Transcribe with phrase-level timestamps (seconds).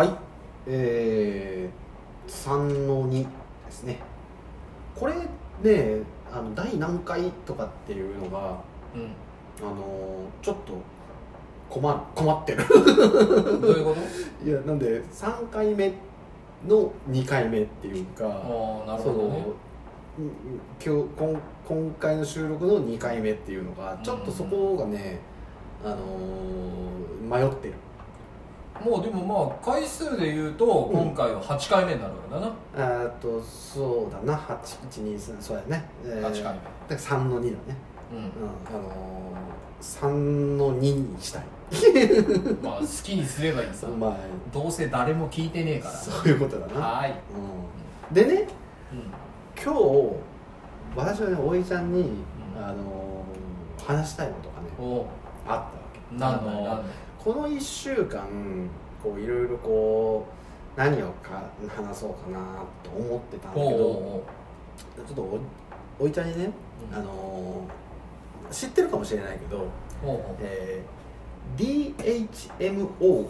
[0.00, 0.10] はい。
[0.66, 3.28] えー、3の2で
[3.70, 3.98] すね。
[4.98, 5.12] これ
[5.62, 5.98] ね
[6.32, 8.58] あの第何回とかっていうのが
[8.94, 9.12] うん。
[9.60, 10.72] あのちょっと
[11.68, 12.64] 困る困ってる。
[12.66, 12.74] ど
[13.68, 14.00] ういうこと？
[14.48, 15.92] いやなんで3回目
[16.66, 19.44] の2回目っていうかああなるほどね。
[20.18, 20.30] うん
[20.82, 21.38] 今日今
[21.68, 25.18] 今回の収録の2回目っていうのがちょっとそこがね、
[25.84, 26.00] あのー
[27.30, 27.74] 迷ってる
[28.84, 31.06] もうでもまあ回数で言うとうん。
[31.08, 34.38] 今回は8回目になるわけだな、あーとそうだな。
[34.38, 36.58] 8123そうやね、えー8回だか
[36.88, 37.56] ら3の2だね、
[38.12, 38.24] 目うん。
[38.24, 40.08] あのー、3
[40.56, 41.44] の2にしたい。
[41.70, 43.86] う んまあ好きにすればいいさ。
[43.86, 44.16] まあ
[44.52, 45.94] どうせ誰も聞いてねえから。
[45.94, 48.48] そういうことだな、はーい、うん、でね
[48.92, 49.62] うん。
[49.62, 50.16] 今日
[50.96, 52.64] 私はねおいちゃんに、うん。
[52.64, 53.00] あのー
[53.86, 55.06] 話したいことがね
[55.48, 56.16] あったわけ。
[56.16, 56.82] なんだなんだよ
[57.22, 58.26] この1週間
[59.02, 60.26] こういろいろこ
[60.76, 64.24] う何をか話そうかなと思ってたんだけど
[65.06, 65.38] ちょっとお
[66.04, 66.50] おいちゃんにね、
[66.90, 66.98] うん。
[66.98, 67.70] あのー
[68.52, 69.68] 知ってるかもしれないけど、
[70.40, 73.26] えー DHMO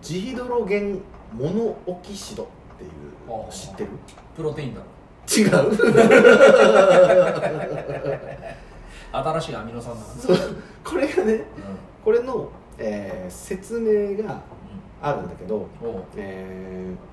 [0.00, 1.00] ジヒドロゲン
[1.32, 2.46] モノオキシドっ
[2.78, 2.90] ていう
[3.28, 3.88] の知ってる？
[4.36, 4.86] プロテインだろ。
[5.26, 5.50] 違う？
[9.12, 11.44] 新しいアミノ酸だからそうこれがねう
[12.04, 14.42] これの、えー説明がん
[15.00, 15.68] あるんだけど、
[16.16, 17.12] えー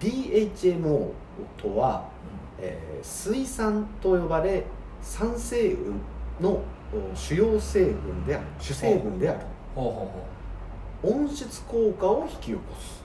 [0.00, 1.10] DHMO
[1.56, 2.08] とは、
[2.58, 4.64] えー水酸と呼ばれ
[5.00, 6.00] 酸成分
[6.40, 8.44] のお主要成分である。
[8.58, 9.40] 主成分である。
[11.02, 13.02] 温室効果を引き起こす。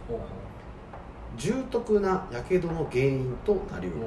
[1.37, 3.97] 重篤なやけどの原因となりうる。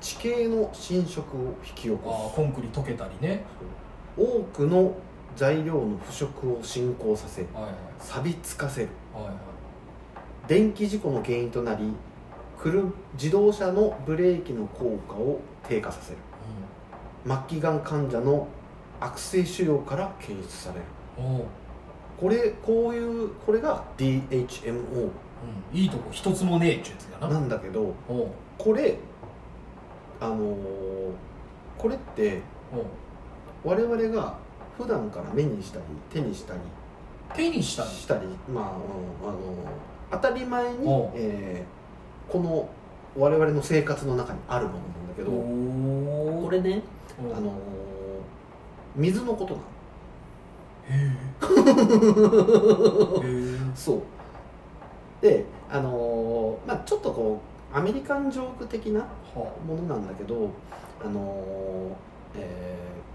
[0.00, 3.44] 地形の侵食を引き起こコンクリ溶けたりね。
[4.16, 4.94] す多くの
[5.38, 7.72] 材料の腐食を進行させはいはい。
[8.00, 8.88] 錆びつかせる。
[9.14, 9.34] はいはい。
[10.48, 11.92] 電気事故の原因となり
[12.58, 15.38] 車自動車のブレーキの効果を
[15.68, 16.18] 低下させる。
[17.24, 18.48] 末期がん患者の
[18.98, 20.84] 悪性腫瘍から検出される。
[22.20, 25.78] これこういうこれが DHMO うん。
[25.78, 27.34] いいとこ一つもねえっちゅうやつやな。
[27.34, 27.94] なんだけど
[28.58, 28.98] これ
[30.20, 31.12] あのー
[31.78, 32.40] これって
[33.62, 34.36] 我々が
[34.78, 36.60] 普段から目にしたり手にしたり
[37.34, 38.20] 手にしたりしたり
[38.52, 38.64] まあ、
[39.24, 39.38] うんあの
[40.10, 40.78] 当たり前に
[41.14, 42.68] えーこの
[43.16, 46.82] 我々の生活の中にあるものなんだけどおこれね、
[47.18, 47.52] あのー
[48.96, 49.66] 水のことなの。
[50.88, 50.94] へ
[53.22, 54.00] え へえそう。
[55.20, 57.40] であのーまあちょっとこ
[57.74, 59.06] うアメリカンジョーク的なは
[59.66, 60.48] ものなんだけど
[61.04, 61.94] あのー
[62.36, 63.07] えー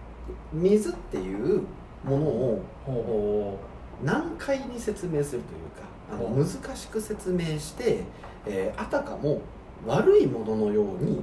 [0.51, 1.61] 水っていう
[2.03, 3.57] ものを
[4.03, 8.03] 難解に説明するというかあの難しく説明して、
[8.45, 9.41] えーあたかも
[9.85, 11.21] 悪いもののように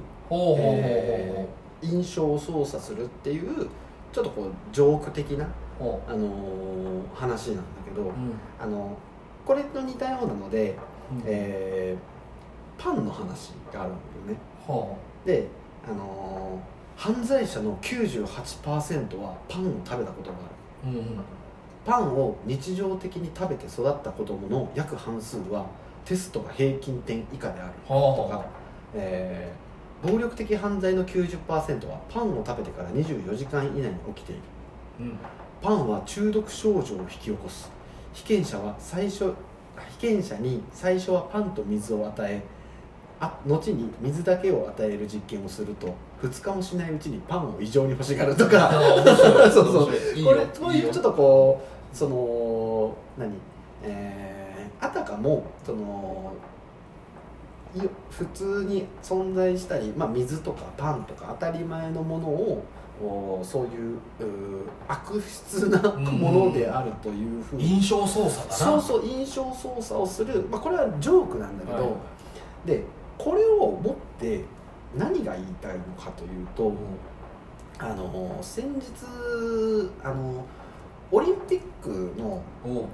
[1.81, 3.67] 印象を操作するっていう
[4.11, 5.47] ちょっとこうジョーク的な、
[5.79, 8.13] ほあのー話なんだけど、ううん。
[8.59, 8.97] あの
[9.45, 10.75] これと似たようなので、
[11.11, 11.23] うん。
[11.25, 12.11] えー
[12.83, 13.95] パンの話があるん
[14.27, 14.37] だよね。
[14.67, 14.95] は
[15.25, 15.47] で、
[15.87, 16.70] あのー
[17.01, 20.85] 犯罪者の98%はパンを食べたことがある。
[20.85, 21.23] あうんうん。
[21.83, 25.65] パンを日常的に食べて育った子供の約半数は
[26.05, 28.15] テストが平均点以下であるはあ。
[28.15, 28.45] とか、
[28.93, 34.41] えー暴力的犯罪の90%はパンを食べてから24時間以内に起きている。
[35.01, 35.17] うん。
[35.61, 37.71] パンは中毒症状を引き起こす。
[38.13, 39.33] 被験者は最初
[39.91, 42.41] 被験者に最初はパンと水を与え
[43.21, 48.69] あ後に水だけを与える実験をすると2日もしないうちにパンを異常に欲しがるとか。
[49.53, 49.87] そうそう。
[50.25, 51.61] これこういうちょっとこ
[51.93, 53.33] うその何？
[53.83, 54.31] えー
[54.81, 56.33] あたかもその
[57.75, 62.65] い普通に存在したり、まあ、水とかパンとか当たり前のものを
[63.01, 63.99] おそういうう
[64.87, 68.53] 悪質なものであるというふうに、印象操作だな。
[68.53, 71.89] そうそう印象操作をする、まあ、これはジョークなんだけど、は
[72.65, 72.67] い。
[72.67, 72.83] で
[73.23, 74.43] これを持って
[74.97, 76.73] 何が言いたいのかというと、
[77.77, 78.89] あの先日
[80.03, 80.43] あの
[81.11, 82.41] オリンピックの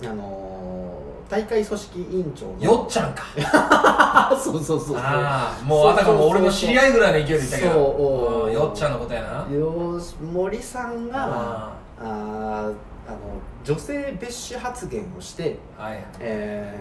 [0.03, 3.24] あの大会組織委員長のよっちゃんか。
[4.29, 4.97] あそうそうそう。
[4.97, 7.80] ああもうあたかも俺の知り合いぐらいの勢いで言ったけど。
[7.80, 9.56] おうんよっちゃんのことやな。
[9.56, 11.71] よし森さんがあ
[12.01, 12.03] あ。
[12.03, 12.73] ー
[13.07, 13.18] あの
[13.63, 16.03] 女性蔑視発言をして、あはい。
[16.19, 16.75] え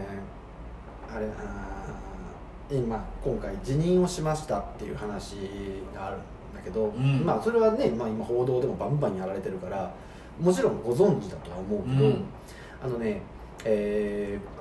[1.13, 1.76] ーあれあー
[2.71, 5.37] 今今回辞任をしましたっていう話
[5.95, 6.21] があるん
[6.55, 7.25] だけど、ん。
[7.25, 9.93] まあそれはね、まあ、今報道でもバンバンやられてるから
[10.41, 12.25] もちろんご存知だとは思うけど、うん。
[12.83, 13.23] あのね、
[13.65, 14.57] えー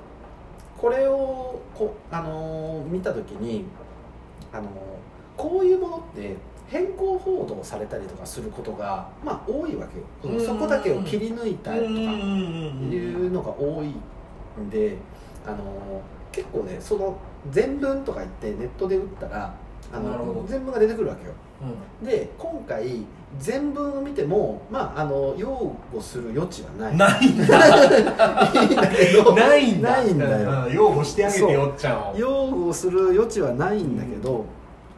[0.80, 3.64] これをこ、あのー見た時に、
[4.52, 4.68] あのー
[5.36, 6.36] こういうものって
[6.66, 9.86] 変更報道されたりとかすることが、まあ、多いわ
[10.22, 10.40] けよ。
[10.40, 12.90] そこだけを切り抜いたりとかうん。
[12.92, 13.94] いうのが多い
[14.60, 14.96] んで、
[15.46, 15.60] あのー
[16.32, 17.16] 結構ねその
[17.50, 19.54] 全文とか言ってネットで打ったら
[19.92, 21.32] あの全文が出てくるわけよ。
[22.02, 23.02] で今回
[23.38, 26.96] 全文を見てもまああの擁護する余地はない。
[26.96, 28.52] ないんだ。
[28.62, 29.90] いいんだけどないんだ。
[29.90, 30.66] ないんだよ。
[30.66, 32.16] うん擁護してあげてよっちゃんを。
[32.16, 34.44] 擁護する余地はないんだけど、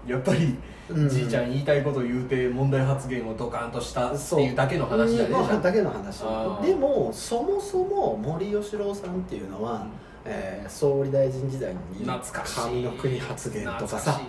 [0.06, 0.56] やっぱり
[0.88, 1.08] うん。
[1.08, 6.20] じいちゃん言いたいこと言うて問題発言をドカンとしたっていうだけの話だねうんじゃあだけの話。
[6.64, 9.86] でもそもそも森喜朗さんっていうのは、
[10.28, 12.06] えー総理大臣時代に
[12.44, 14.20] 神の国発言とか懐さ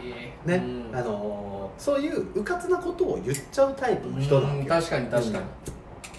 [0.46, 0.90] ね、うん。
[0.98, 5.46] あのーそういううかつなことを言っちゃうタイプの人なん確かに確かに。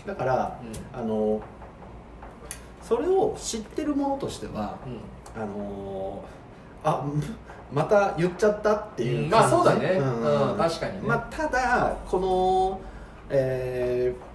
[0.06, 0.60] だから
[0.92, 1.40] あのー
[2.82, 5.42] それを知ってる者としてはうん。
[5.42, 7.04] あのーあ
[7.72, 9.30] また言っちゃったっていううん。
[9.30, 9.96] まあそうだね。
[9.98, 10.00] ん。
[10.00, 11.08] うん確かにね。
[11.08, 12.80] まあ、ただこの、
[13.30, 14.29] えー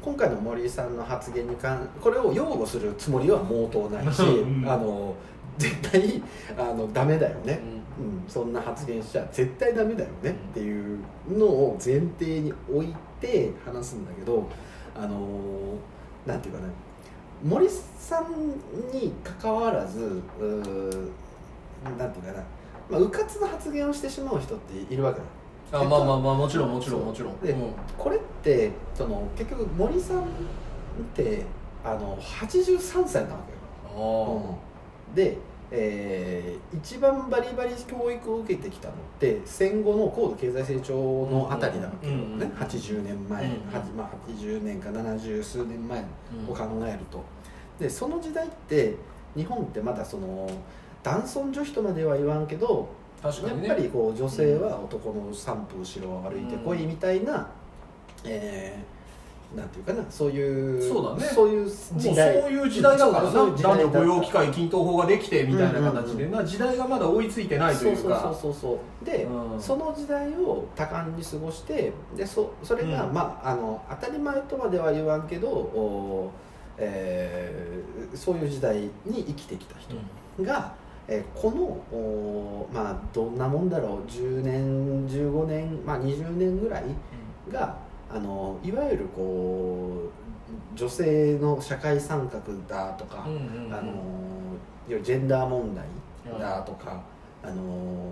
[0.00, 4.68] 今回の森さんの発言に関これを擁護するつもりは毛頭ないし、うん。
[4.68, 5.14] あの
[5.58, 6.22] 絶対
[6.56, 7.60] あのダメだよね、
[7.98, 8.04] うん。
[8.04, 10.98] うん、そんな発言しちゃ絶対ダメだよねっていう
[11.28, 14.48] のを前提に置いて話すんだけど
[14.96, 15.76] あの
[16.26, 16.68] なんていうかな
[17.44, 18.32] 森さん
[18.92, 21.10] に関わらずうー
[21.98, 22.44] なんていうかな、
[22.88, 25.24] まあ、うかつな発言をしてしまう人っているわけだ
[25.72, 27.40] あまあまあまあもちろんもちろんもちろん。
[27.40, 27.72] でうん。
[27.96, 30.24] これってその結局森さんっ
[31.14, 31.44] て
[31.84, 34.58] あの83歳なわけよ、
[35.10, 35.38] あで、
[35.70, 40.94] えー一番バリバリ教育を受けてきたのって戦後の高度経済成長
[41.30, 47.22] のあたりなわけよね、うんうん80年前、うんはじまあ、80年か70数年前ーを考えると。
[47.78, 48.96] でその時代って
[49.36, 50.48] 日本ってまだその
[51.02, 52.88] 男尊女卑とまでは言わんけど
[53.22, 53.68] 確かにね。
[53.68, 57.48] やっぱりこう女性は男の三風後ろを歩いてこいみたいな、
[58.24, 59.02] えー
[59.56, 61.30] なんていうかなそういうそうだね。
[61.30, 62.40] そういう時代。
[62.40, 63.30] そういう時代だからな。
[63.30, 68.18] 男女雇用機会均等法ができてみたいな形でうんな時代がまだ追いついてないというか。
[68.18, 69.04] そうそうそうそう。
[69.04, 69.60] で、うん。
[69.60, 73.12] その時代を多感に過ごしてでそそれが、うん。
[73.12, 76.30] まああの当たり前とまでは言わんけどお、
[76.78, 79.96] えーそういう時代に生きてきた人
[80.44, 80.74] が、
[81.12, 81.62] えーこの
[81.96, 86.84] おまあどんなもんだろう10年15年、まあ、20年ぐらい
[87.50, 87.76] が
[88.10, 93.92] あのいわゆるこう女性の社会参画だとか、あの
[94.86, 95.84] ジェンダー問題
[96.38, 97.02] だとか、
[97.42, 98.10] あの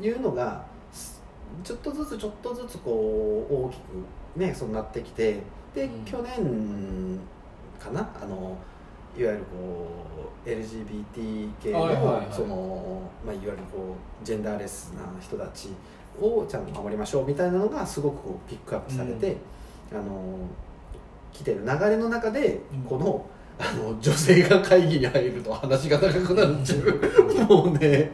[0.00, 1.22] いうのがす
[1.62, 5.40] ちょっとずつちょっとずつこう大きくねそうなってきて
[5.74, 6.04] で、うん。
[6.04, 7.18] 去年
[7.78, 8.56] かなあの
[9.16, 9.88] いわゆるこ
[10.44, 12.34] う LGBT 系の、はいはいはい。
[12.34, 15.68] その、まあ、いわゆるこうジェンダーレスな人たち
[16.20, 19.36] をちゃんと守りましょうみたいなのがすごくこうピックアップされて、
[19.92, 20.38] あの
[21.32, 22.82] 来てる流れの中で、うん。
[22.82, 23.26] この
[23.56, 27.46] あの女性が会議に入ると話が長くなるっていう。
[27.46, 28.10] もうね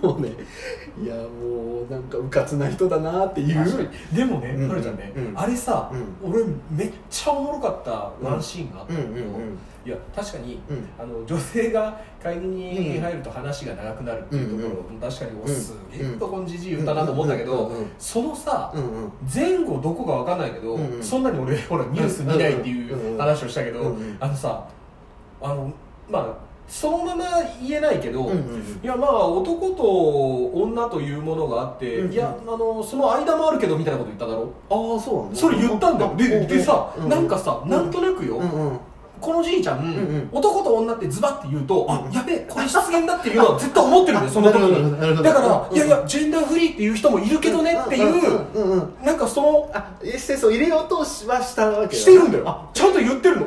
[0.00, 0.30] もうね。
[1.02, 1.49] いやもう
[2.30, 5.32] かつな人だなっていうでもね、うんはるちゃんね、うん。
[5.36, 5.90] あれさ、
[6.22, 9.28] う俺めっちゃおもろかったワンシーンがあったうんんだけど、
[9.86, 10.88] いや確かにうん。
[10.98, 18.72] あの女性が会議に入ると話が長くなるっていうところ、うん確かにおうんすげえとこんじじい言ったなと思ったけど、そのさ、
[19.34, 24.68] 前後どこかわかんないけど、そんなに俺ほらニュース見ないっていう話をしたけど、あのさ
[25.40, 25.72] あの
[26.08, 27.24] まあそのまま
[27.60, 32.12] 言えないけど、うんうんいやまあ男と女というものがあって、うんうん。
[32.12, 34.48] いやあのその間もあるけどみたいなこと言っただろ？
[34.70, 35.36] ああそうなんだ。
[35.36, 36.14] それ言ったんだよ。
[36.16, 38.80] でうんでさ、うんなんかさ、なんとなくよ、うんうん。
[39.20, 40.28] このじいちゃん、んうん。
[40.32, 41.90] 男と女ってズバって言うと、うん。
[41.90, 45.16] あやべえこれ失言だっていうのは絶対思ってるんだよ その時に。
[45.16, 45.22] ど。
[45.22, 48.14] だから、うんいやいやジェンダーフリーっていう人もいるけどねっていう、
[48.54, 52.44] うんうんうんなんかそのあエッセンスを入れようとしはしたわけしてるんだよ。
[52.46, 53.46] あちゃんと言ってるの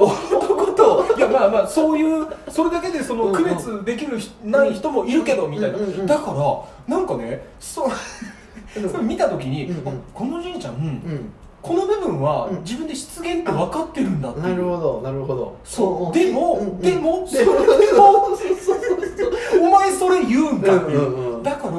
[1.34, 5.78] まあまあそういうそれだけでその区別できるひない人もいるけどみたいな。
[6.06, 6.32] だか
[6.88, 7.90] らなんかねそう
[8.92, 9.74] それ見た時に、
[10.14, 11.32] このじいちゃん、うん。
[11.62, 12.64] この部分はうん。
[12.64, 15.58] 自分で失言って分かってるんだってなるほどなるほど。
[15.64, 16.14] そう。
[16.14, 18.28] でも、でもそれでも
[19.62, 21.74] お前それ言うんかっていう、だから、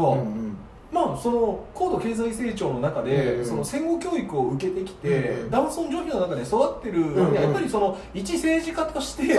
[0.95, 3.39] まあその高度経済成長の中で、うん。
[3.41, 5.45] うんその戦後教育を受けてきて、うん。
[5.45, 7.15] うん男尊女卑の中で育ってる、ん。
[7.15, 7.35] うん。
[7.35, 9.37] やっぱりその一政治家として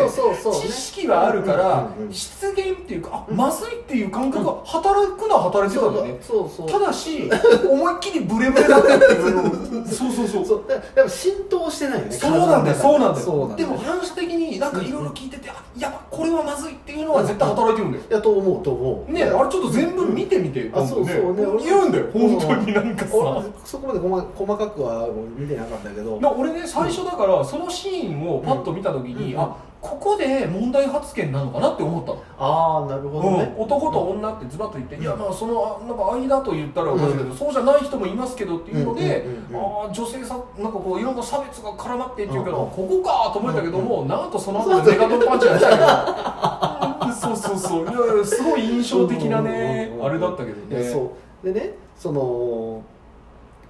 [0.62, 6.69] 知識はあるから、うんうんうん失言っていうかあ、うんまずいっていう感覚が働くのは働いてたんだよね、そうそう。
[6.69, 7.29] ただし
[7.69, 9.35] 思いっきりブレブレだったっていう。
[9.85, 10.27] のそうそう。
[10.27, 13.25] そうそうだから浸透してないよねそうなんだよ、そうなんだよ。
[13.25, 18.03] そうなんだよでも反射的になんかいろいろ聞いてて、あやば、これはまずいっていうのは絶対働いてるんだよ。
[18.09, 19.12] いやと思うと思う。
[19.12, 21.45] ねあれちょっと全部見てみて、あそうそうね。
[21.45, 26.20] 俺言うんだよ本当になんかさ、俺そこまで細細かくは見てなかったけど。
[26.20, 29.42] な俺ね最初だからそのシーンをパッと見た時に、うん。
[29.42, 39.84] あここで問題発言なのかなって思ったの、ああなるほどね、うん、男と女ってズバッと言って、いやまあそのなんか間と言ったらおかしいけど、そうじゃない人もいますけどっていうので、うんうんうんうん。
[39.86, 42.64] ああ女性さなんかこういろんな差別が絡まってっていうけど、うん。
[42.64, 47.14] うんここかと思ったけども、なんとその後でメガドンパンチが出たけど。
[47.14, 47.84] そうそうそう。
[47.84, 50.84] いやいやすごい印象的なねうんうんうんうんあれだったけどね。
[50.84, 51.10] そう
[51.46, 52.84] でねその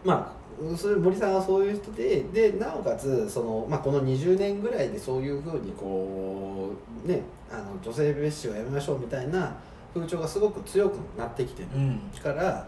[0.06, 6.72] まあそれ森さんはそういう人ででなおかつその、まあ、この20年ぐらいでそういうふうにこ
[7.06, 9.54] うねあの女性蔑視をやめましょうみたいな
[9.94, 12.00] 風潮がすごく強くなってきてるうん。
[12.24, 12.66] から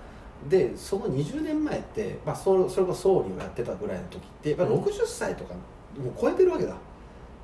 [0.49, 4.81] でその20年前って、まあ、そそれこそ総理をやってたぐらいの時ってやっぱうん。
[4.81, 5.59] 60歳とかも
[6.09, 6.75] う超えてるわけだ。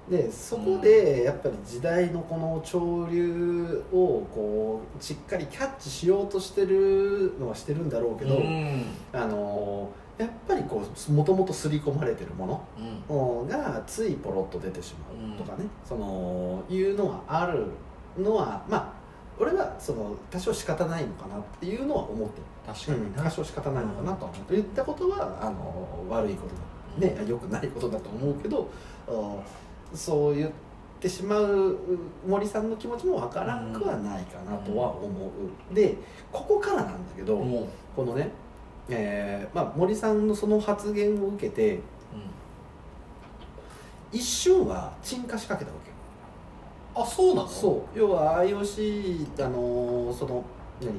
[0.10, 4.63] でそこでやっぱり時代のこの潮流をこう
[5.00, 8.86] しっかりキャッチしようとしてるのはしてるんだろうけど、うん。
[9.12, 12.66] あのやっぱりこうもともと刷り込まれてるも
[13.10, 13.16] うん。
[13.16, 17.66] のがついポロッと出てしまうとかね、そのいうのはある
[18.18, 18.94] のはまあ
[19.40, 22.44] 俺はその多少仕方ないのかなっていうのは思ってる。
[22.66, 22.98] 確かに。
[23.00, 26.74] うん、多少仕方ないのかなとは思って言ったことはあの悪いことだ。
[26.98, 28.70] ね良くないことだと思うけど
[29.08, 29.38] あ
[29.96, 30.52] そう言っ
[31.04, 31.78] てしまう
[32.26, 35.98] 森さんの気持ちもわからんくはないかなとは思う、で
[36.32, 37.38] ここからなんだけど、
[37.94, 38.32] このね、
[38.88, 41.80] えーまあ、森さんのその発言を受けて
[44.14, 45.96] 一瞬は沈下しかけたわけよ。
[46.96, 47.48] あそうなの？
[47.48, 48.00] そう。
[48.00, 50.44] 要は IOC あのーその
[50.82, 50.94] 何？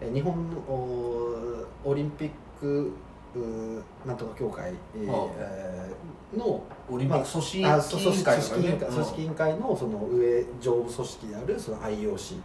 [0.00, 2.92] え日本のおオリンピックう
[4.06, 5.88] なんとか協会、えー
[6.36, 8.42] のオリンピック組織委あ員会
[8.92, 12.36] 組織委員会のその上上部組織であるその IOC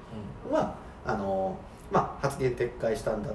[0.50, 3.30] はあのーまあ発言撤回したんだ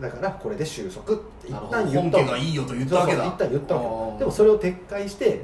[0.00, 3.24] だからこれで収束って一旦言った本家がいいよと言ったわけだ。
[3.24, 4.18] 一旦言ったわけ。
[4.18, 5.40] でもそれを撤回してう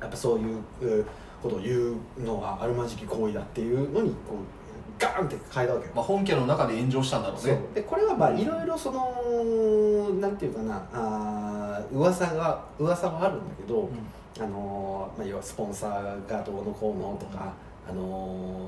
[0.00, 0.56] やっぱそういう
[1.00, 1.06] う
[1.42, 4.65] ことを言うのはあるまじき行為だっていうのにこう
[4.98, 5.92] ガーンって変えたわけよ。
[5.92, 7.60] んまあ、本家の中で炎上したんだろうね。
[7.74, 13.88] でこれはまあいろいろそのなんていうかなあー噂が噂はあるんだけど、
[14.38, 17.52] あのーまあ、要はスポンサーがどうのこうのとか、
[17.88, 18.60] あの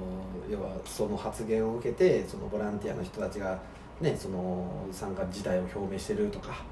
[0.48, 3.58] ー要はその発言を受けてそのボランティアの人たちが、
[4.00, 6.64] ね、その参加自体を表明してるとか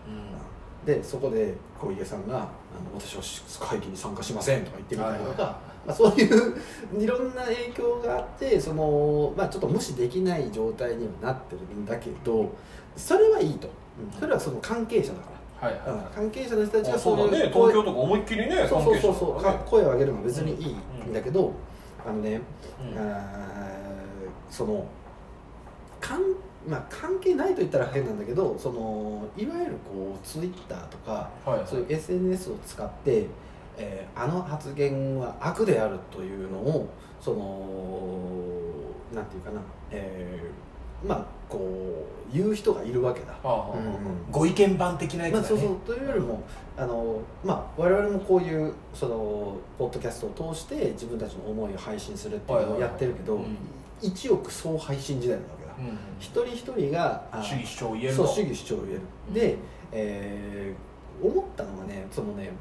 [0.86, 2.46] でそこで小池さんがあの
[2.98, 5.88] 「私は会議に参加しません」とか言ってみたりとか、はいはい。
[5.88, 12.50] まあ、そういういろんな影響があってその、まあ、ちょっと無視できない状態にはなってるんだけど
[12.96, 14.20] それはいいと、うん。
[14.20, 15.68] それはその関係者だから。
[15.68, 15.88] はいはい。
[15.90, 16.10] はいうん。
[16.12, 17.38] 関係者の人たちがあそうだね。
[17.38, 19.14] いう東京とか思いっきりねそうそうそう。
[19.14, 20.76] そう、声を上げるのは別にい
[21.06, 21.52] いんだけど、
[22.06, 22.40] あのね、
[22.80, 22.98] うん。
[22.98, 23.16] あー
[24.50, 24.84] その
[26.00, 26.20] かん、
[26.66, 33.26] まあ、関係ないと言ったら変なんだけどそのいわゆるこうツイッターとかはいそういう SNS を使って、
[33.76, 36.88] えーあの発言は悪であるというのを
[37.20, 43.34] そのなんていうかな、えーまあこう言う人がいるわけだ。
[44.32, 45.42] ご意見番的なやつだね。
[45.42, 46.42] まあ、そうそうというよりも
[46.76, 53.58] あの、まあ、我々もこういうそのポッドキャストを通して自分たちの思いを配信するっていうのをやってるけど、はいはいは
[54.02, 54.08] い。
[54.08, 55.55] 1億総配信時代なわけだ、うん
[56.18, 58.26] 一人一人があ主義主張を言えると。
[58.26, 59.00] そう主義主張を言える、
[59.34, 59.58] で、
[59.92, 62.52] えー思ったのがねそのね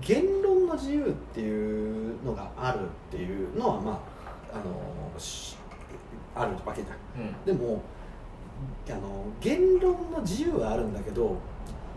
[0.00, 4.02] 言論の自由っていうのがあるっていうのはま
[4.52, 5.56] ああのし
[6.34, 7.22] あるわけじゃん。
[7.22, 7.44] うん。
[7.44, 7.82] でも
[8.88, 11.36] あの言論の自由はあるんだけど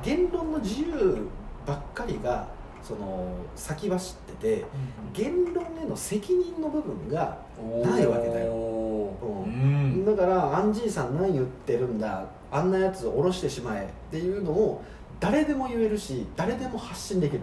[0.03, 1.27] 言論の自由
[1.65, 2.47] ばっかりが
[2.83, 4.65] その先走ってて
[5.13, 7.37] 言論への責任の部分が
[7.83, 8.53] ないわけだよ。
[8.53, 9.13] う
[9.45, 10.05] うん。
[10.05, 14.83] だからアンジーさん何言ってるんだあんなやつを下ろしてしまえっていうのを
[15.19, 17.41] 誰でも言えるし誰でも発信できる、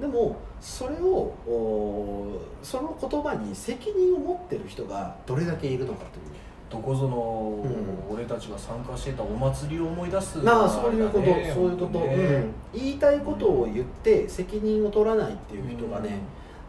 [0.00, 1.06] うん、でもそれを
[1.46, 6.24] おその言葉に責任を持ってる人がどれだけいるのかという
[6.70, 8.14] どこぞのうん。
[8.14, 12.06] 俺たちが参加してたお祭りを思い出すまあそういうこと、ねそういうこと、ね。
[12.06, 16.18] うん、言いたいことを言って責任を取らないっていう人がね、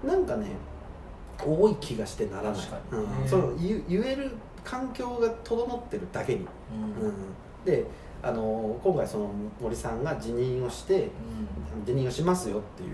[0.06, 0.48] なんかね
[1.44, 2.62] 多い気がしてならない。
[2.92, 4.32] うん、その言言える
[4.64, 6.46] 環境が整ってるだけに、
[7.00, 7.06] うん。
[7.06, 7.14] うん。
[7.66, 7.86] で
[8.22, 11.10] あの今回その森さんが辞任をして
[11.86, 12.90] 辞任をしますよっていう、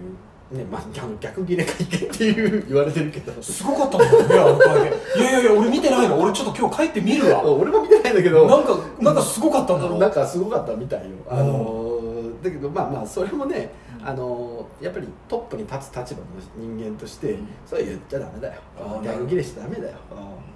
[0.52, 0.84] ねまあ、
[1.20, 3.42] 逆ギレ会見っていう言われてるけど。
[3.42, 5.22] すごかったんだよねあの会見。
[5.22, 6.20] いやいやいや俺見てないの。
[6.22, 7.44] 俺ちょっと今日帰って見るわ。
[7.44, 8.48] 俺も見てないんだけど。
[8.48, 10.00] なんかなんかすごかったんだろう。
[10.00, 12.02] なんかすごかったみたいよ、あの
[12.44, 14.08] だけどまあまあそれもねうん。
[14.08, 17.48] あのやっぱりトップに立つ立場の人間として、うん。
[17.66, 18.62] それは言っちゃダメだよ。
[19.04, 19.98] 逆切れしちゃダメだよ、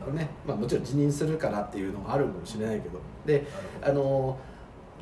[0.08, 3.00] うんねまあ、もちろん辞任するからっていうのがあるかもしれないけど。
[3.26, 3.48] で
[3.82, 4.38] あの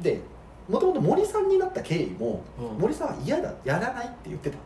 [0.01, 0.21] で
[0.69, 2.79] もともと森さんになった経緯も、うん。
[2.79, 4.55] 森さんは嫌だやらないって言ってた。
[4.55, 4.63] へー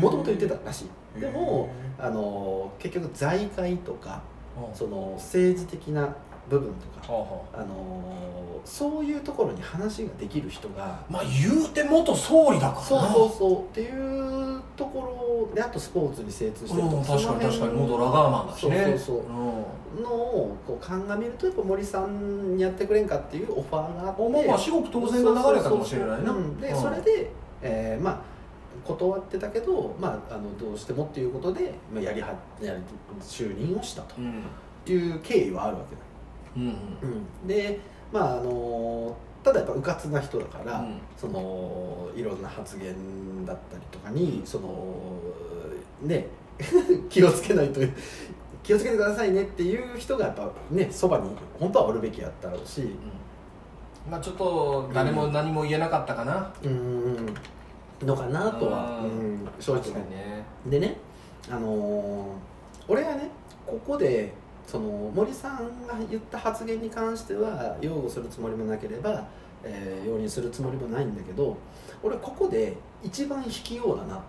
[0.00, 0.86] もともと言ってたらし
[1.16, 1.20] い。
[1.20, 4.22] でもあの結局財界とか
[4.56, 4.74] うん。
[4.76, 6.14] その政治的な
[6.48, 8.02] 部分とかはあの
[8.64, 12.82] そういうところに話ができる人がまあ言うて元総理だからな。
[12.82, 13.60] そうそうそう。
[13.62, 17.72] っていうところであとスポーツに精通してるとうん、か確かに確かに。
[17.74, 18.84] 元ラガーマンだしね。
[18.84, 19.16] そうそうそう。
[19.96, 20.02] うん。
[20.02, 26.32] のをこう鑑みるとやっぱ森さんにやってくれんかっていうオファーがあってまあまあ至極当然な流れかもしれないな。
[26.32, 26.60] うん。
[26.60, 26.82] で、うん。
[26.82, 27.30] それで、
[27.62, 28.29] えーまあ
[28.84, 32.28] 断ってたけど、まあ、あのどうしてもっていうことで、まあ、やりは
[32.60, 32.80] やり
[33.20, 34.16] 就任をしたと。
[34.18, 34.44] うん。
[34.86, 36.02] いう経緯はあるわけだ、
[36.56, 37.78] うんうん、で
[38.10, 40.98] まああのただやっぱうかつな人だから、うん。
[41.16, 45.16] そのいろんな発言だったりとかにその
[46.02, 46.26] ね
[47.08, 47.80] 気をつけないと
[48.62, 52.90] 気をつけてくださいねっていう人がやっぱねそばに本当はおるべきやったろうし。
[54.10, 57.26] まあちょっと誰も何も言えなかったかな、うん
[58.02, 59.34] のかなとは、ううん。
[59.44, 60.44] ん、正直ね。
[60.66, 60.96] でね
[61.50, 62.26] あのー
[62.88, 63.28] 俺がね
[63.66, 64.32] ここで
[64.66, 69.26] その森さんが言った発言に関しては擁護するつもりもなければ、
[69.62, 71.56] えー容認するつもりもないんだけど
[72.02, 74.20] 俺ここで一番卑怯だな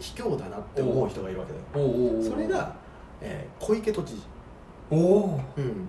[0.00, 2.22] 卑怯だなって思う人がいるわけだよ。
[2.22, 2.74] それが、
[3.20, 4.22] えー小池都知事、
[4.90, 5.88] おおうん、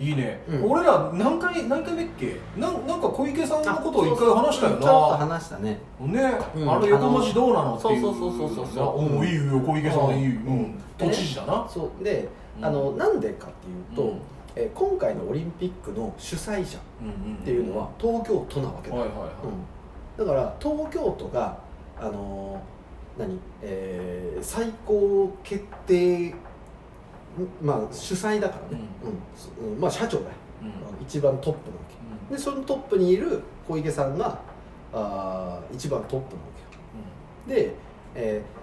[0.00, 0.70] いいね、うん。
[0.72, 2.36] 俺ら何回何回目っけ？
[2.56, 5.78] なんなんか小池さんのことを一回話したよちょっとな話したね。
[6.00, 6.72] ね、うん。
[6.72, 7.76] あれ横文字どうなの？
[7.76, 8.00] っていう。
[8.00, 8.84] そうそうそうそうそう。
[8.86, 10.58] おおいいよ小池さんいいよ、うん。
[10.58, 12.04] うん、都知事だな、そう。
[12.04, 12.28] で、
[12.58, 12.64] うん。
[12.64, 14.20] あのなんでかっていうと、うん。
[14.56, 16.80] えー今回のオリンピックの主催者っ
[17.44, 19.28] ていうのは東京都なわけだ、はいはいはい、
[20.18, 21.56] うん、だから東京都が
[21.96, 26.34] あのー何、えー最高決定ん
[27.62, 28.84] まあ主催だからね、
[29.60, 29.72] うん。
[29.74, 29.80] うん。
[29.80, 30.30] まあ社長だよ、
[30.62, 30.64] う
[31.02, 31.04] ん。
[31.04, 31.82] 一番トップなわ
[32.28, 32.34] け。
[32.34, 34.38] でそのトップにいる小池さんが
[34.92, 36.48] あー一番トップなわ
[37.46, 37.60] けよ。
[37.66, 37.74] で、
[38.14, 38.60] えー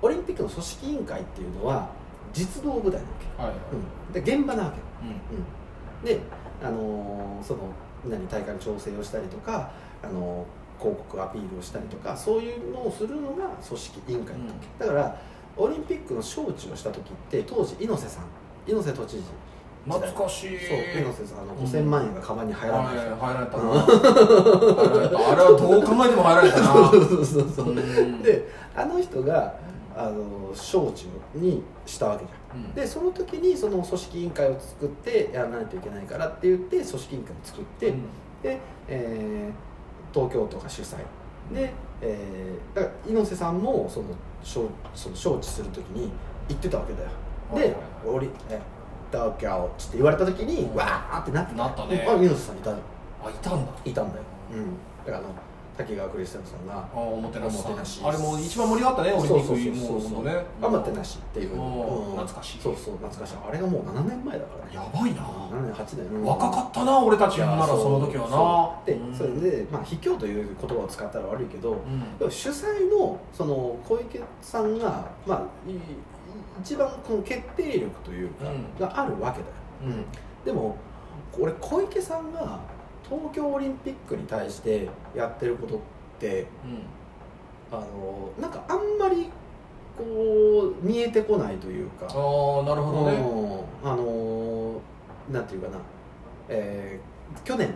[0.00, 1.88] オリンピックの組織委員会っていうのは
[2.32, 4.22] 実動部隊なわけ、はい。
[4.22, 4.84] で現場なわけよ。
[6.02, 6.06] うん。
[6.06, 6.20] で、
[6.62, 7.60] あのーその
[8.08, 10.44] 何大会の調整をしたりとか、あのー
[10.80, 15.20] 広告アピールをしたりとかそういうのをするのが組織委員会だったわけ、だから
[15.58, 18.24] オリンピックの招致をした時って当時猪瀬さん
[18.66, 19.22] 猪瀬都知事
[19.86, 20.58] 懐かしい。
[20.58, 23.62] そう猪瀬さんあのうん5000万円がカバンに入らない、はい入られたな。
[25.32, 26.66] あれはどう考えても入られたな。
[26.90, 27.70] そうそうそうそう。
[27.70, 28.22] うん。
[28.22, 29.54] であの人が
[29.96, 32.58] あの招致にしたわけじゃん。
[32.58, 32.74] うん。
[32.74, 38.02] でその時にその組織委員会を作ってやらないといけないからって言って組織委員会を作って、うん。
[38.42, 39.68] で、えー
[40.14, 40.96] 東京都が主催。
[41.54, 46.10] で、えーだから猪瀬さんもその招その招致する時に
[46.48, 47.08] 行ってたわけだよ。
[47.54, 48.60] ではいはい「おりえ
[49.10, 50.76] 東京」って言われた時に、うん。
[50.76, 52.06] わーってなってなったね。
[52.08, 52.74] あ猪瀬さんいたあ
[53.30, 53.72] いたんだ。
[53.84, 55.24] いたんだよ、うん、だから
[55.78, 58.02] 滝川クリステルさんがあおもてなし。
[58.04, 60.44] あれもう一番盛り上がったねオリンピックそうそうそうね。
[60.60, 61.60] 頑張ってなしっていう、うん。
[61.60, 62.16] うん。
[62.16, 62.58] 懐かしい。
[62.60, 63.34] そうそう懐かしい。
[63.48, 64.74] あれがもう7年前だからね。
[64.74, 65.22] やばいな。
[65.22, 66.24] 7年8年、うん。
[66.26, 68.84] 若かったな俺たちならその時はな。
[68.84, 69.14] で、うん。
[69.14, 71.80] それで、まあ、卑怯という言葉を使ったら悪いけど、
[72.28, 75.42] 主催のその小池さんが、まあ、
[76.60, 78.80] 一番この決定力というか、うん。
[78.80, 79.52] があるわけだよ、
[79.84, 80.04] うん。
[80.44, 80.76] でも
[81.38, 82.58] 俺小池さんが
[83.08, 85.80] 東京オリンピックに対してやってることっ
[86.18, 86.46] て
[87.70, 89.30] あのなんかあんまり
[89.96, 92.06] こう見えてこないというか。
[92.06, 93.16] ああなるほどね。
[93.16, 93.90] うん。
[93.90, 94.80] あの
[95.30, 95.78] なんていうかな、
[96.48, 97.74] えー去年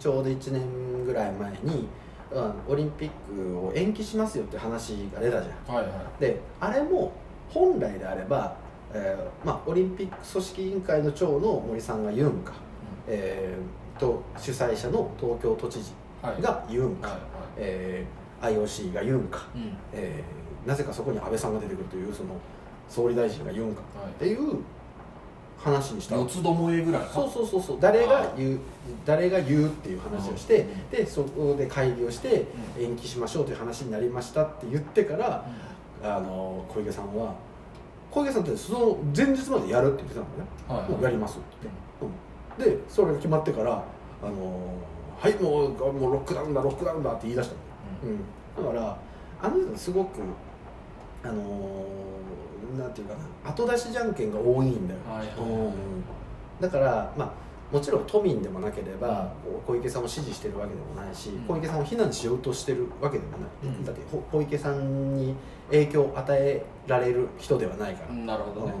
[0.00, 1.88] ちょうど1年ぐらい前に、
[2.32, 5.76] うん、オリンピックを延期しますよって話が出たじゃん。
[5.76, 6.20] はいはい。
[6.20, 7.12] であれも
[7.50, 8.56] 本来であれば、
[8.92, 12.52] えーまあ、オリンピック組織委員会の長の森さんが言うんか、
[13.06, 16.42] えーと主催者の東京都知事はい。
[16.42, 17.18] が言うんか、はい
[17.56, 19.72] えー IOC が言うんか、うん。
[19.92, 22.30] えーなぜかそこに安倍さんが出てくるというその
[22.88, 23.80] 総理大臣が言うんか。
[24.00, 24.10] はい。
[24.10, 24.58] っていう
[25.58, 26.14] 話にした。
[26.16, 27.08] 四つどもえぐらいか。
[27.12, 27.78] そうそうそうそう。
[27.80, 28.60] 誰が言う
[29.04, 30.90] 誰が言うっていう話をして、うん。
[30.90, 32.46] でそこで会議をして
[32.78, 35.46] 延期しましょうという話になりましたって言ってから
[36.02, 37.34] あの小池さんは
[38.10, 41.87] 小池さんってその前日までやるって言ってたのね、はいもうやりますって言って、うん、
[42.58, 43.84] でそれが決まってから
[44.22, 44.74] あの
[45.18, 47.60] はいもうもうロックダウンだロックダウンだって言い出したの、
[48.58, 48.98] うん、だから
[49.40, 50.20] あの人すごく
[51.22, 51.84] あの
[52.78, 55.28] なんていうかな後出しじゃんけんが多いんだよ、はいはい。
[55.38, 55.72] うん。
[56.60, 59.30] だからまあもちろん都民でもなければ、
[59.66, 61.44] 小池さんを支持してるわけでもないし、うん。
[61.44, 63.84] 小池さんを非難しようとしてるわけでもない、うん。
[63.84, 65.34] だってほ小池さんに
[65.70, 68.74] 影響を与えられる人ではないから、なるほどね、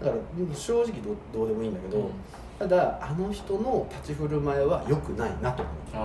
[0.00, 2.10] だから正直どどうでもいいんだけど、うん
[2.62, 5.74] ただあの人の立ち振る舞いは良くないなと思う。
[5.92, 5.98] あ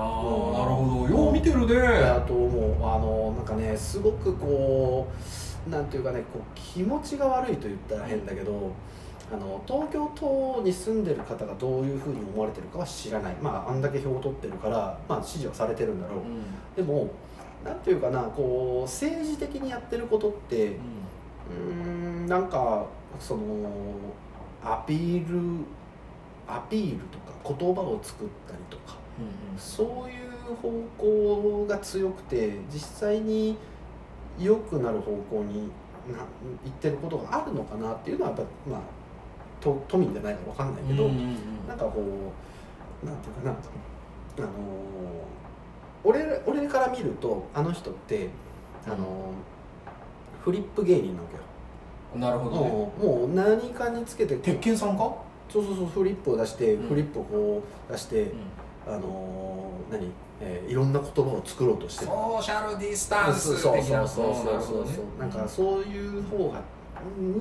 [0.56, 1.16] あなるほど。
[1.16, 1.78] よう見てるね。
[2.04, 2.84] あともう。
[2.84, 5.08] あのなんかねすごくこ
[5.68, 8.72] うなんていうかねこう気持ちが悪いと言ったら変だけど
[9.32, 13.36] あの東京都に住んでる方がどういうふうに思われてるかは知らない。
[13.40, 16.20] まああんだけ票を取ってるから、まあ、支持はされてるんだろう、
[16.76, 17.12] でも
[17.64, 22.88] なんていうかなこう政治的にやってることってうーんなんか
[23.20, 23.44] その
[24.64, 25.64] アピール
[26.48, 28.96] アピールとか言葉を作ったりとか
[29.58, 33.58] そういう方向が強くて実際に
[34.40, 35.70] 良くなる方向に
[36.12, 36.20] な
[36.64, 38.80] 行ってることがあるのかなっていうのはやっぱまあ
[39.60, 41.08] 都都民じゃないから分かんないけど、
[41.68, 42.04] なんかこ
[43.04, 43.58] うなんていうかな
[44.38, 44.48] あの
[46.04, 48.30] 俺ら俺から見るとあの人って
[48.86, 49.34] あの
[50.42, 51.42] フリップ芸人なわけよ。
[52.16, 52.70] なるほどね。
[52.70, 55.14] もう何かにつけて鉄拳さんか、
[55.50, 56.88] そうそうそうフリップを出して、うん。
[56.90, 58.32] フリップをこう出して、
[58.86, 62.12] あのー何、えーいろんな言葉を作ろうとしてる。
[62.12, 66.62] ソーシャルディスタンスそうそう的なそうそうそうそうなるほどねなんかそういう方が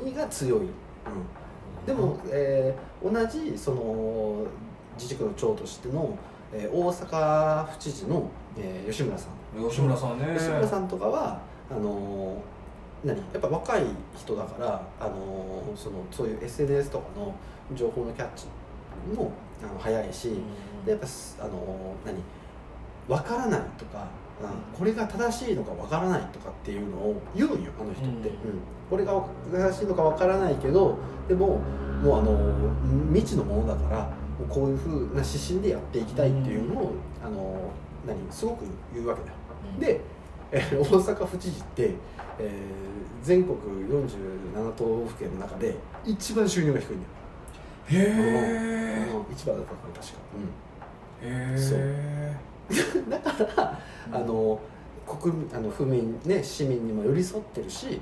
[0.05, 0.67] にが強い、うん、
[1.87, 4.45] でも、えー同じその
[4.97, 6.17] 自治区の長としての、
[6.53, 9.69] えー大阪府知事の、えー吉村さん。
[9.69, 10.35] 吉村さんね。
[10.37, 11.41] 吉村さんとかは
[11.71, 13.17] あのー何？
[13.19, 13.83] やっぱ若い
[14.17, 17.35] 人だから、あのーそのそういう SNS とかの
[17.75, 18.47] 情報のキャッチ
[19.17, 20.33] もあの早いし、
[20.85, 22.17] でやっぱすあのー何
[23.09, 24.09] 分からないとか、
[24.43, 24.79] うん。
[24.79, 28.31] これが正しいのか分からないとかっていうのを言うんよあの人って、
[28.91, 29.13] これが
[29.51, 30.99] 正しいのか分からないけど
[31.29, 31.61] でも
[32.03, 34.11] もうあのー未知のものだから
[34.49, 36.93] こういうふうな指針でやっていきたいっていうのを、
[37.25, 39.29] あのー何すごく言うわけだ。
[39.29, 39.35] よ
[39.81, 40.01] で、
[40.53, 41.95] えー大阪府知事って、
[42.39, 45.75] えー全国47都道府県の中で
[46.05, 47.01] 一番収入が低いんだよ、
[47.89, 49.33] へえうん。
[49.33, 50.67] 一番 だった確か、う
[51.23, 51.57] え
[52.95, 53.81] うん、だから
[54.13, 54.59] あの
[55.07, 58.01] 国民あの府民ね市民にも寄り添ってるし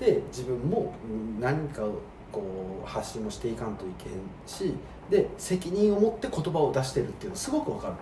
[0.00, 1.92] で自分もうん何かを
[2.32, 2.42] こ
[2.84, 4.12] う発信もしていかんといけん
[4.46, 4.74] し
[5.10, 7.94] で責任を持って言葉を出してるっていうのすごくわかる、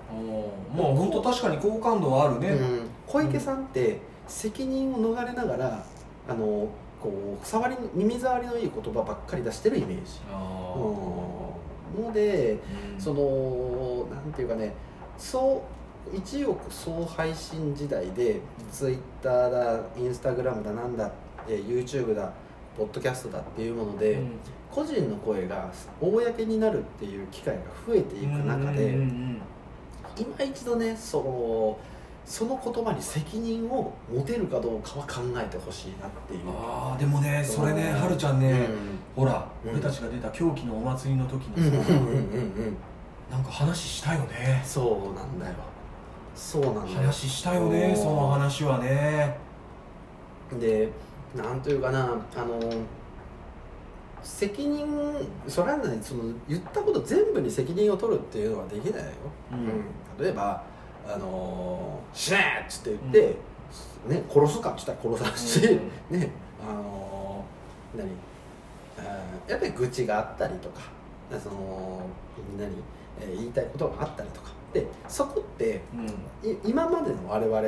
[0.76, 2.80] まあ本当確かに好感度はあるね、うん。
[3.06, 5.84] 小池さんって責任を逃れながら
[6.28, 6.68] あの
[7.00, 14.72] こう触り耳障りのいい言葉ばっかり出してるイメージ、あうん、のでーそのなんていうかね
[15.18, 15.62] そ
[16.12, 21.12] う一億総配信時代でツイッターだインスタグラムだなんだ
[21.48, 22.32] えー YouTube だ
[22.76, 24.30] ポッドキャストだっていうもので、うん。
[24.70, 28.94] 個人の声が公になるっていう機会が増えていく中で、
[30.18, 31.78] 今一度ねその
[32.26, 36.40] その言葉に責任を持てるかどうかは考えてほしいなっていう。
[36.48, 38.66] ああでもねそれねはるちゃんね、
[39.14, 39.70] ほら、うん。
[39.70, 42.76] 俺たちが出た狂気のお祭りの時うんうんにさ、うんうんうん。
[43.30, 44.60] なんか話したよね。
[44.64, 45.54] そうなんだよ。
[46.34, 46.86] そうなんだよ。
[46.96, 47.96] 話したよねうん。
[47.96, 49.38] その話はね。
[50.60, 50.90] で
[51.34, 52.60] なんというかなあの
[54.22, 54.86] 責任
[55.46, 59.10] それはねその言ったこと全部に責任を取るっていうのはできないよ、
[59.52, 60.24] うん。
[60.24, 60.62] 例えば
[61.08, 63.36] 「あのー、死ね!」っつって言って、
[64.08, 64.70] ね、殺すか？
[64.70, 66.30] って言ったら殺さすし、ね
[66.68, 68.10] あのー何？
[69.48, 70.80] やっぱり愚痴があったりとか
[71.42, 72.00] その
[72.58, 72.68] 何、
[73.20, 74.50] えー言いたいことがあったりとか。
[74.72, 76.50] でそこってうん。
[76.50, 77.58] い今までの我々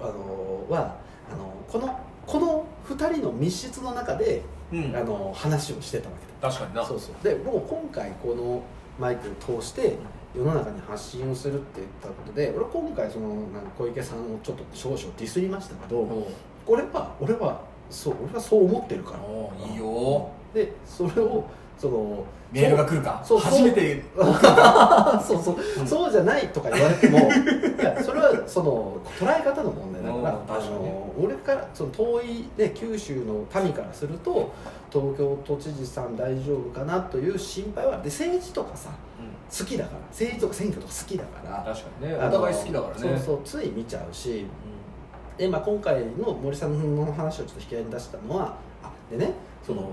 [0.00, 0.96] あのは
[1.32, 4.42] あのこのこの2人の密室の中で、
[4.72, 4.96] うん。
[4.96, 6.80] あの話をしてたわけ確かにな。
[6.82, 7.14] だそうそう。
[7.22, 8.62] でもう今回この
[8.98, 9.96] マイクを通して
[10.34, 16.32] 世の中に発信をするって言ったことで俺今回そのなんか小池さんをちょっと少々ディスりましたけどおう。
[16.66, 19.66] 俺は俺はそう俺はそう思ってるから。
[19.68, 20.28] いいよ。
[20.52, 21.44] でそれを
[21.78, 23.20] そのメールが来るか？
[23.24, 25.86] そう初めて そうそう、うん。
[25.86, 27.22] そうじゃないとか言われてもい
[27.82, 34.52] やそれはその捉え方の問題だからあの俺からその遠い、ね、九州の民からすると
[34.90, 38.90] 東京都知事さん大丈夫かなという心配はで政治とかさ
[39.50, 40.00] 好きだから。
[40.08, 41.72] 政治とか選挙とか好きだから。
[41.74, 42.14] 確かにね。
[42.14, 43.00] お互い好きだからね。
[43.00, 44.46] そうそうつい見ちゃうし。
[45.36, 49.32] で、まあ、今回の森さんの話をちょっと引き合いに出したのはあでね
[49.66, 49.90] その、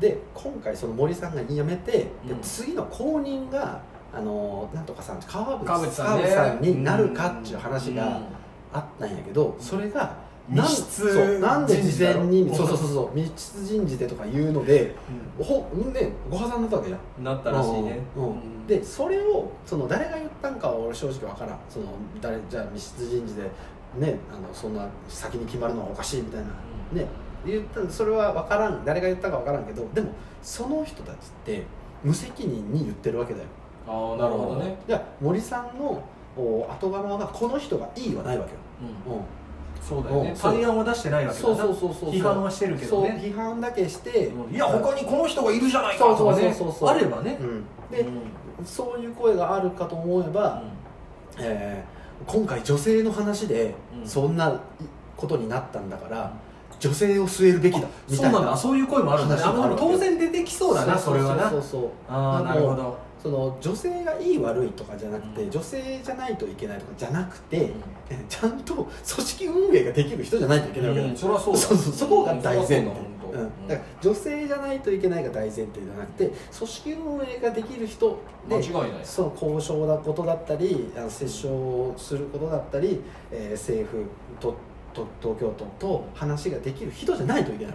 [0.00, 2.40] で今回その森さんが辞めて、でうん。
[2.40, 3.80] 次の後任が
[4.12, 6.28] あのなんとかさん川口川口さんね。
[6.28, 7.96] 川口さんになるかっていう話うん。
[7.96, 8.20] が
[8.72, 10.16] あったんやけど、それが
[10.50, 13.16] 密室そうなんで事前にそうそうそうそう。
[13.16, 14.94] 密室人事でとか言うので
[15.38, 17.24] ほねご破産になったわけじゃん。
[17.24, 18.00] なったらしいね。
[18.16, 18.66] うんうん。
[18.66, 21.58] でそれをその誰が言ったんかは俺正直わからん。
[21.68, 21.86] その
[22.20, 23.42] 誰じゃあ密室人事で
[23.98, 26.48] ねあのそんな先に決まるのはおかしいみたいな。
[27.00, 27.06] ね。
[27.46, 28.84] 言ったそれは分からん。
[28.84, 30.10] 誰が言ったか分からんけどでも
[30.42, 31.64] その人たちって
[32.02, 33.46] 無責任に言ってるわけだよ。
[33.86, 34.76] ああなるほどね。
[34.86, 36.02] じゃあ森さんの
[36.36, 38.58] お後釜がこの人がいいはないわけよ、
[39.06, 39.20] うん
[39.80, 40.34] そうだよね。
[40.40, 42.10] 対案は出してないわけだそうなそうそうそう。
[42.10, 43.20] 批判はしてるけどね。
[43.22, 44.54] 批判だけして、うん。
[44.54, 46.04] いや他にこの人がいるじゃないか。
[46.14, 46.88] とかねそうそうそうそう。
[46.90, 47.38] あればね。
[47.40, 48.04] うん、で、
[48.64, 50.62] そういう声があるかと思えば、
[51.38, 54.06] えー今回女性の話でうん。
[54.06, 54.60] そんな
[55.16, 56.32] ことになったんだから、
[56.78, 58.56] 女性を据えるべきだみたいなだ。
[58.56, 59.42] そういう声もあるんだね。
[59.78, 61.90] 当然出てきそうだなそれはなそうそうそう。
[62.08, 65.50] ああなるほどその女性がいい悪いとかじゃなくて、うん。
[65.50, 67.70] 女性じゃないといけないとかじゃなくて、
[68.28, 71.06] ちゃんと組織運営ができる人じゃないといけないわけだ。
[71.06, 71.16] よ、うん。
[71.16, 71.82] そそうだ。
[71.82, 73.68] そこが大前提、うん。
[73.68, 78.62] だから女性じゃないといけないが大前提じゃなくて組織運営ができる人で
[79.04, 84.04] その交渉なことだったりあの折衝することだったり、えー政府
[84.40, 84.54] と
[84.92, 87.74] と東京都と話ができる人じゃないといけない、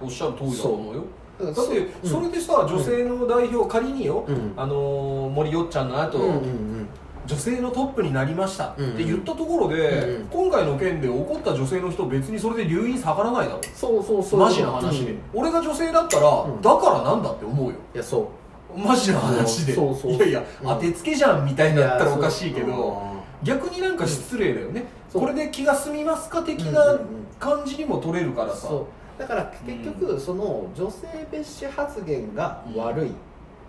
[0.00, 1.04] おっしゃる通りだと思うよ
[1.46, 2.10] だってうん。
[2.10, 4.52] それでさ女性の代表仮にようん。
[4.56, 6.88] あのー森よっちゃんの後うん
[7.24, 10.26] 女性のトップになりましたって言ったところうんでうん。
[10.26, 13.60] 今回の件で怒った女性の人別にそれで留飲下がらないだろ。
[13.74, 14.40] そうそうそう。
[14.40, 15.12] マジな話で。
[15.12, 15.16] うん。
[15.16, 16.60] い俺が女性だったらん。
[16.60, 17.76] だからなんだって思うよ。
[17.94, 18.28] やそ
[18.76, 18.78] う。
[18.78, 19.72] マジな話で。
[19.74, 20.68] そうそういやいやうん。
[20.68, 23.02] 当てつけじゃんみたいになったらおかしいけど
[23.42, 24.84] 逆になんか失礼だよね。
[25.12, 26.98] これで気が済みますか的うんな
[27.38, 28.68] 感じにも取れるからさ。
[28.68, 28.86] そう
[29.18, 33.10] だから結局その女性蔑視発言が悪い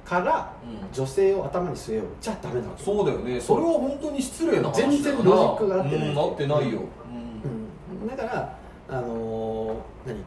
[0.05, 0.93] からうん。
[0.93, 2.05] 女性を頭に据えよう。
[2.19, 3.39] じゃダメなわけそうだよね。
[3.39, 6.09] それは本当に失礼な話だ全然ロジックが合ってない。
[6.09, 6.17] うん。
[6.17, 6.81] 合ってないよ。
[8.01, 8.07] うん。
[8.07, 8.57] だから
[8.89, 10.23] あのー何？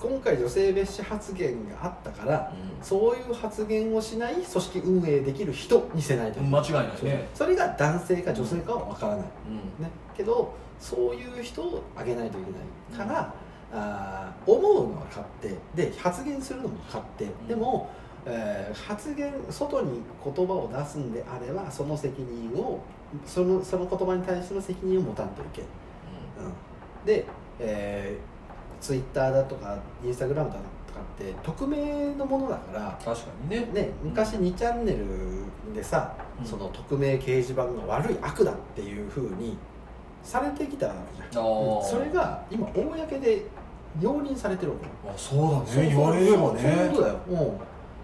[0.00, 6.40] 今回女性蔑視発言があったからそういう発言をしない組織運営できる人にせないと。
[6.40, 7.28] うん間違いないね。
[7.34, 9.84] それが男性か女性かは分からない、うん。
[9.84, 13.32] ね、けどそういう人をあげないといけないから、
[13.72, 17.90] あー思うのは勝手で発言するのも勝手、でも、
[18.26, 22.80] えー発言外に言葉を出すんであればその責任を
[23.26, 25.68] そのその言葉に対しての責任を持たんといけん、う
[26.48, 27.26] ん、で、
[27.58, 30.56] えー、ツイッターだとかインスタグラムだ
[30.86, 33.68] とかって匿名のものだから確かにね。
[33.72, 36.46] ね、昔2チャンネルでさ、うん。
[36.46, 39.56] その匿名掲示板が悪い悪だっていうふうに
[40.22, 41.82] されてきたわけじゃん、あー。
[41.84, 43.46] それが今公で
[44.00, 44.72] 容認されてる
[45.06, 47.36] あそうだそうね言われればそういうねことだよ、うん、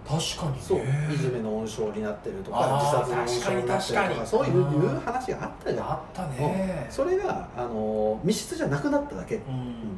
[0.09, 0.59] 確かにね。
[0.59, 0.79] そう。
[1.13, 5.91] いじめの温床になってるとか自殺の温床になってるとかそういう話があったじゃん。
[5.91, 6.87] あったね。
[6.89, 9.35] それが、あの密室じゃなくなっただけ。
[9.35, 9.97] うん。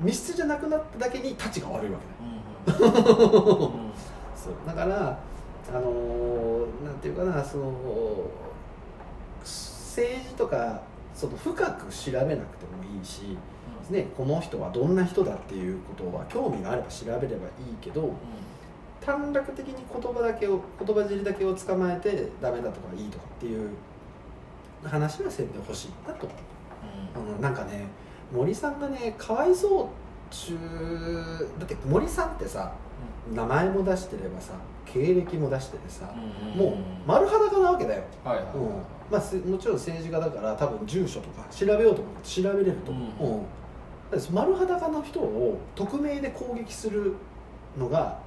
[0.00, 1.98] 密室じゃなくなっただけに立ちが悪いわ
[2.66, 2.86] けだよ。
[2.88, 3.92] うん。
[4.34, 4.54] そう。
[4.66, 5.16] だから
[5.70, 7.72] あのーなんていうかなその
[9.40, 10.80] 政治とか
[11.14, 13.36] その深く調べなくてもいいし、
[13.90, 17.36] ね、この人はどんな人だっていうことは興味があれば調べればいい
[17.80, 18.14] けど
[19.00, 23.70] 短絡的に言葉だけを言葉尻だけを捕まえてダメだとかいいとかっていう
[24.84, 26.28] 話はせんでほしいなと、
[27.36, 27.86] うん、なんかね
[28.32, 29.88] 森さんがねかわいそうっ
[30.30, 32.72] ちゅうだって森さんってさ
[33.32, 34.54] 名前も出してればさ
[34.86, 36.12] 経歴も出しててさ、
[36.54, 36.74] もう
[37.06, 38.82] 丸裸なわけだよ、はいはいうん。
[39.10, 42.90] まあ、すもちろん政治家だから多分住所とか調べようと思って調べれると。
[42.90, 43.32] 思う、うん。
[43.36, 43.46] うん
[44.32, 47.14] 丸裸の人を匿名で攻撃する
[47.78, 48.18] のが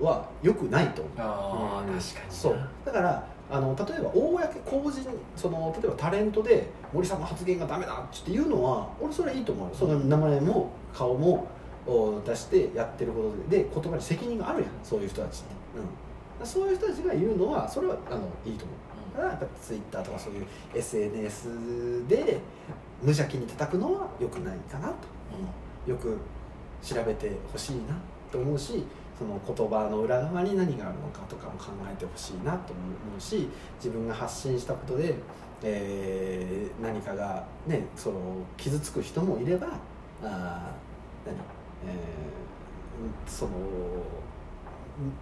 [0.00, 1.14] は良くないと思う。
[1.18, 1.98] ああうん。
[1.98, 2.68] 確かにそう。
[2.84, 9.74] だからあの例えば公公人その例えばタレントで森さんの発言がダメだっていうのは俺それいいと思うよ。
[9.74, 11.46] その名前も顔も
[11.86, 14.70] お出してやってることでで言葉に責任があるやん。
[14.82, 15.46] そういう人たちって、
[16.40, 18.76] うん、そういう人たちが言うのはそれはあのいいと思う。
[19.14, 22.40] だからやっぱツイッターとかそういう SNS で
[23.02, 24.94] 無邪気に叩くのは良くないかなと、
[25.90, 26.16] よく
[26.82, 27.96] 調べてほしいな
[28.30, 28.84] と思うし
[29.18, 32.82] その言葉の裏側に何があるのかとかも考えてほしいなと思
[33.18, 35.14] うし自分が発信したことで、
[35.62, 38.18] えー何かが、ね、その
[38.56, 39.68] 傷つく人もいれば
[40.22, 41.36] あー何、
[41.86, 43.50] えーその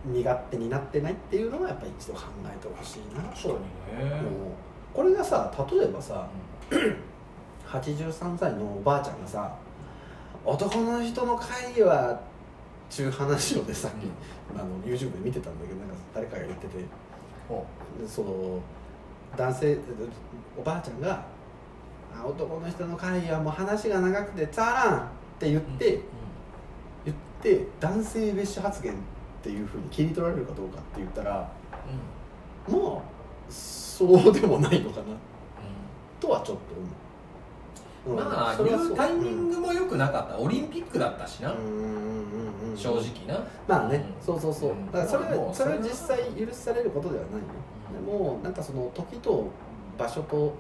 [0.05, 3.55] み身勝手になってないっていうのはやっぱり一度考えてほしいなとね。
[4.93, 6.29] これがさ例えばさ
[7.71, 9.55] 83歳のおばあちゃんがさ
[10.45, 12.21] 男の人の会議はっ
[12.89, 14.07] ちゅう話をねさっき、
[14.59, 16.85] あの YouTube で見てたんだけどなんか誰かが言ってて。
[18.07, 18.61] その
[19.37, 19.77] 男性
[20.57, 21.25] おばあちゃんが
[22.15, 25.03] あ男の人の会議はもう話が長くてつまらんっ
[25.41, 26.01] て言って、
[27.05, 28.97] 言って男性蔑視発言っ
[29.43, 31.51] ていうふうに切り取られるかどうかって言ったら
[32.69, 33.01] まあ
[33.49, 35.07] そうでもないのかな。
[36.21, 36.87] とはちょっと思う、
[38.07, 38.17] うん。
[38.17, 38.57] まあ
[38.97, 40.39] タイミングも良くなかった。
[40.39, 41.55] オリンピックだったしな、
[42.77, 43.45] 正直な。
[43.69, 44.25] まあね、うん。
[44.25, 44.87] そうそうそう、うん。
[44.87, 45.95] だからそれまあもうそれはそれは。
[45.95, 47.47] 実際許されることではないよ、
[47.93, 49.49] でもなんかその時と
[49.99, 50.55] 場所と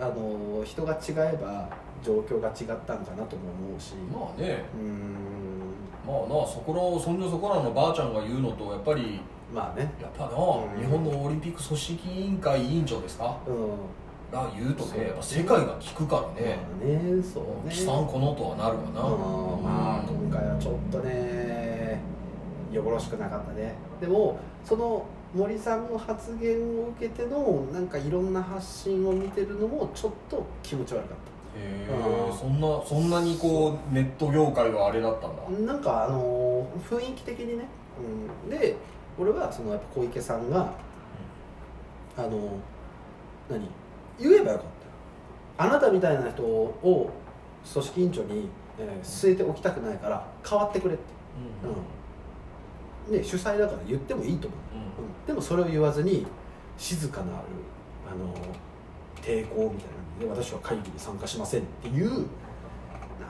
[0.00, 1.68] あの人が違えば
[2.02, 3.94] 状況が違ったんかなとも思うし。
[4.12, 4.64] まあね。
[4.74, 5.16] うーん。
[6.06, 9.20] まあなそこのそんじょそこらのばあちゃんが言うのとやっぱり
[9.52, 9.90] まあね。
[10.00, 10.80] やっぱな、うん。
[10.80, 13.38] 日本のオリンピック組織委員会委員長ですか？
[13.46, 13.54] うん
[14.32, 17.72] が言うとねやっぱ世界が聞くからね、まあねそうね。
[17.72, 22.00] 貴さんこのとはなるわな、うんまあ今回はちょっとね
[22.72, 23.74] よろしくなかったね。
[24.00, 31.18] でもその森さんの発言を受けてのなんかいろんな発信を見てるのもちょっと気持ち悪かっ
[31.56, 32.32] へうん。
[32.32, 37.66] えそんなそんなにこうネット業界はあれだったんだ、たなんかあの雰囲気的にね、
[38.44, 38.76] うん、で
[39.18, 40.72] 俺はそのやっぱ小池さんが
[42.16, 42.58] あの
[43.48, 43.68] 何？
[44.18, 44.66] 言えばよかっ
[45.58, 45.64] た。
[45.64, 47.10] よあなたみたいな人を
[47.72, 48.48] 組織委員長に、
[48.78, 51.02] えー据えておきたくないから変わってくれって。
[53.08, 53.12] うん。
[53.12, 54.60] で主催だから言ってもいいと思う、
[55.00, 55.26] うん。
[55.26, 56.26] でもそれを言わずに
[56.76, 57.32] 静かなる
[58.10, 58.34] あの
[59.22, 59.88] 抵抗みたい
[60.20, 62.26] なので私は会議に参加しませんっていう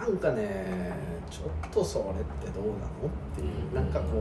[0.01, 0.93] なんかね
[1.31, 4.21] ちょっとそれってどうなのっていうなんかこう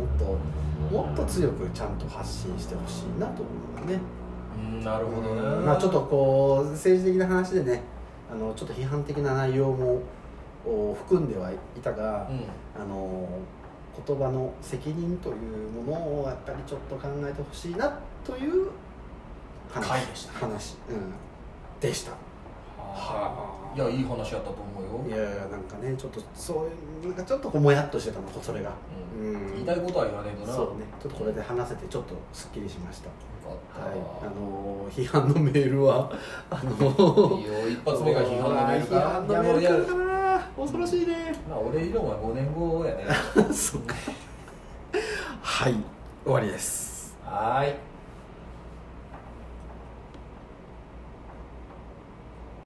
[0.00, 3.94] もっともっと強くちゃんと発信してほしいなと思うよね。
[3.94, 4.19] うん
[4.84, 5.64] なるほどね、うん。
[5.64, 7.82] まあちょっとこう政治的な話でね
[8.32, 10.02] あのちょっと批判的な内容も
[10.66, 12.82] お含んではいたが、うん。
[12.82, 13.28] あの
[14.06, 18.70] 言葉の責任というものをやっぱりちょっと考えてほしいなという
[19.70, 19.88] 話。
[19.88, 21.12] 回でした話、うん、
[21.80, 22.12] でした。
[22.12, 22.16] は
[23.74, 23.76] あ。
[23.76, 24.56] いやいい話やったと
[25.06, 26.66] いやいやなんかねちょっとそ
[27.02, 28.70] ういうなんかちょっとこうもやっとしてたのそれが、
[29.18, 29.52] ううん。
[29.54, 30.52] 言いたいことは言わねえとな。
[30.52, 30.86] そうね。
[31.00, 33.06] ちょっとこれで話せてちょっとすっきりしました。
[33.06, 33.12] よ
[33.72, 33.98] かはい。
[34.22, 36.12] あの批判のメールは
[36.50, 37.68] あのいいよ。
[37.68, 40.40] 一発目が批判のメールか批判のメールいやもういや来るかな。
[40.56, 41.34] 恐ろしいね。
[41.48, 43.06] まあ俺理論は5年後やね。
[43.52, 43.94] そうか。
[45.42, 45.74] はい。
[46.24, 47.16] 終わりです。
[47.24, 47.89] はーい